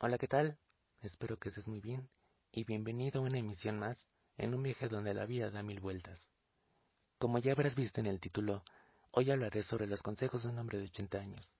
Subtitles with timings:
[0.00, 0.56] Hola, ¿qué tal?
[1.00, 2.08] Espero que estés muy bien
[2.52, 3.98] y bienvenido a una emisión más
[4.36, 6.32] en un viaje donde la vida da mil vueltas.
[7.18, 8.62] Como ya habrás visto en el título,
[9.10, 11.56] hoy hablaré sobre los consejos de un hombre de 80 años.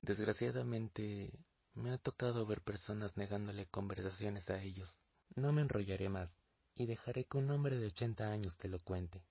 [0.00, 1.38] Desgraciadamente,
[1.74, 5.02] me ha tocado ver personas negándole conversaciones a ellos.
[5.34, 6.34] No me enrollaré más
[6.74, 9.22] y dejaré que un hombre de 80 años te lo cuente.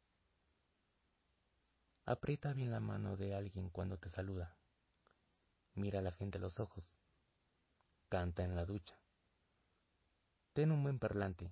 [2.06, 4.56] Aprieta bien la mano de alguien cuando te saluda.
[5.74, 6.96] Mira a la gente a los ojos.
[8.16, 8.98] Canta en la ducha.
[10.54, 11.52] Ten un buen parlante.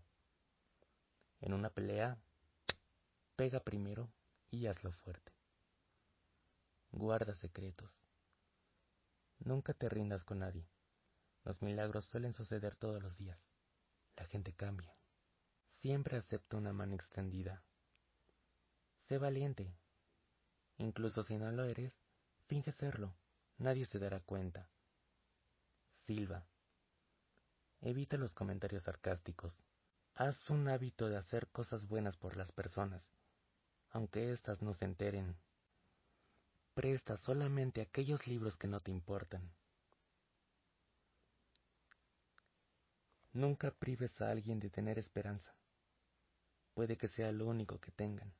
[1.41, 2.17] En una pelea,
[3.35, 4.09] pega primero
[4.49, 5.33] y hazlo fuerte.
[6.93, 8.07] Guarda secretos.
[9.39, 10.65] Nunca te rindas con nadie.
[11.43, 13.41] Los milagros suelen suceder todos los días.
[14.15, 14.95] La gente cambia.
[15.65, 17.61] Siempre acepta una mano extendida.
[19.09, 19.75] Sé valiente.
[20.77, 21.93] Incluso si no lo eres,
[22.47, 23.13] finge serlo.
[23.57, 24.69] Nadie se dará cuenta.
[26.05, 26.47] Silva.
[27.85, 29.59] Evita los comentarios sarcásticos.
[30.15, 33.03] Haz un hábito de hacer cosas buenas por las personas,
[33.89, 35.35] aunque éstas no se enteren.
[36.75, 39.51] Presta solamente aquellos libros que no te importan.
[43.33, 45.53] Nunca prives a alguien de tener esperanza.
[46.75, 48.33] Puede que sea lo único que tengan.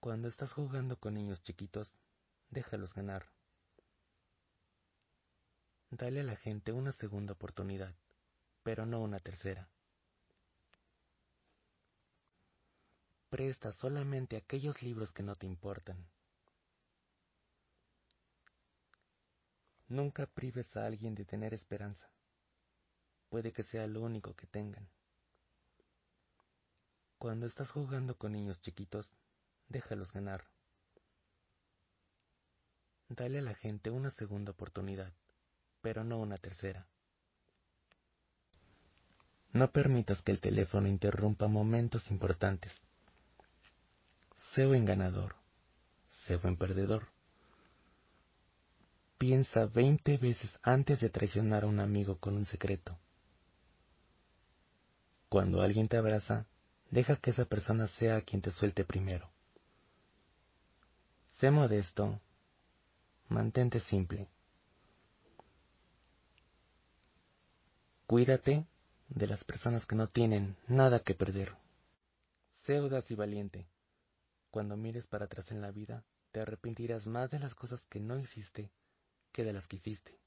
[0.00, 1.92] Cuando estás jugando con niños chiquitos,
[2.48, 3.26] déjalos ganar.
[5.90, 7.92] Dale a la gente una segunda oportunidad,
[8.62, 9.68] pero no una tercera.
[13.28, 16.06] Presta solamente aquellos libros que no te importan.
[19.88, 22.08] Nunca prives a alguien de tener esperanza.
[23.28, 24.88] Puede que sea lo único que tengan.
[27.18, 29.10] Cuando estás jugando con niños chiquitos,
[29.68, 30.44] déjalos ganar.
[33.08, 35.12] Dale a la gente una segunda oportunidad,
[35.80, 36.86] pero no una tercera.
[39.52, 42.72] No permitas que el teléfono interrumpa momentos importantes.
[44.54, 45.34] Sé buen ganador,
[46.06, 47.08] sé buen perdedor.
[49.18, 52.98] Piensa veinte veces antes de traicionar a un amigo con un secreto.
[55.28, 56.46] Cuando alguien te abraza,
[56.90, 59.30] deja que esa persona sea quien te suelte primero.
[61.38, 62.20] Sé modesto,
[63.28, 64.28] mantente simple.
[68.10, 68.66] Cuídate
[69.08, 71.54] de las personas que no tienen nada que perder.
[72.64, 73.68] Sé audaz y valiente.
[74.50, 78.18] Cuando mires para atrás en la vida, te arrepentirás más de las cosas que no
[78.18, 78.72] hiciste
[79.30, 80.18] que de las que hiciste.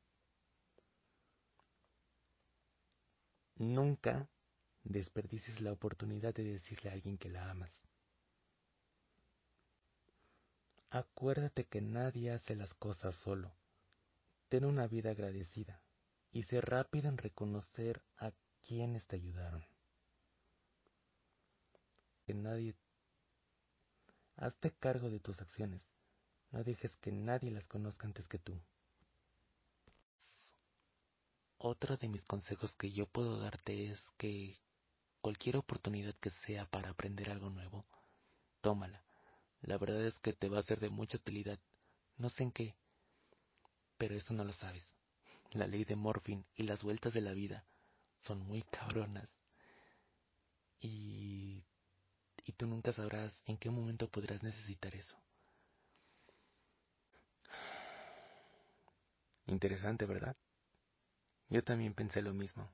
[3.58, 4.30] Nunca
[4.86, 7.74] desperdicies la oportunidad de decirle a alguien que la amas.
[10.90, 13.52] Acuérdate que nadie hace las cosas solo.
[14.48, 15.84] Ten una vida agradecida
[16.34, 18.34] y sé rápido en reconocer a
[18.68, 19.66] quienes te ayudaron.
[22.26, 22.76] Que nadie...
[24.36, 25.88] Hazte cargo de tus acciones.
[26.52, 28.60] No dejes que nadie las conozca antes que tú.
[31.58, 34.60] Otro de mis consejos que yo puedo darte es que
[35.24, 37.86] Cualquier oportunidad que sea para aprender algo nuevo,
[38.60, 39.06] tómala.
[39.62, 41.58] La verdad es que te va a ser de mucha utilidad.
[42.18, 42.76] No sé en qué,
[43.98, 44.84] pero eso no lo sabes.
[45.54, 47.66] La ley de Morphin y las vueltas de la vida
[48.22, 49.30] son muy cabronas.
[50.80, 51.64] Y,
[52.44, 55.18] y tú nunca sabrás en qué momento podrás necesitar eso.
[59.46, 60.36] Interesante, ¿verdad?
[61.50, 62.70] Yo también pensé lo mismo.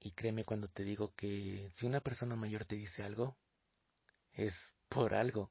[0.00, 3.36] Y créeme cuando te digo que si una persona mayor te dice algo,
[4.32, 5.50] es por algo.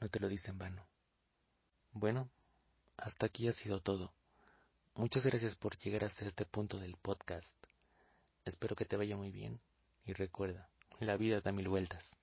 [0.00, 0.86] No te lo dice en vano.
[1.92, 2.28] Bueno,
[2.96, 4.12] hasta aquí ha sido todo.
[4.94, 7.54] Muchas gracias por llegar hasta este punto del podcast.
[8.44, 9.60] Espero que te vaya muy bien
[10.04, 10.68] y recuerda,
[11.00, 12.16] la vida da mil vueltas.